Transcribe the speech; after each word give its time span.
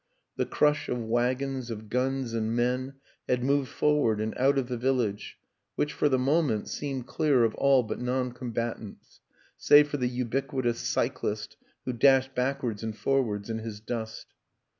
The 0.35 0.47
crush 0.47 0.89
of 0.89 0.97
wagons, 0.99 1.69
of 1.69 1.87
guns 1.87 2.33
and 2.33 2.55
men, 2.55 2.95
had 3.29 3.43
moved 3.43 3.69
forward 3.69 4.19
and 4.19 4.35
out 4.35 4.57
of 4.57 4.67
the 4.67 4.75
vil 4.75 4.95
lage, 4.95 5.37
which, 5.75 5.93
for 5.93 6.09
the 6.09 6.17
moment, 6.17 6.69
seemed 6.69 7.05
clear 7.05 7.43
of 7.43 7.53
all 7.53 7.83
but 7.83 7.99
noncombatants 7.99 9.19
save 9.57 9.89
for 9.89 9.97
the 9.97 10.09
ubiquitous 10.09 10.79
cyclist 10.79 11.55
who 11.85 11.93
dashed 11.93 12.33
backwards 12.33 12.81
and 12.81 12.97
forwards 12.97 13.47
in 13.47 13.59
his 13.59 13.79
dust. 13.79 14.33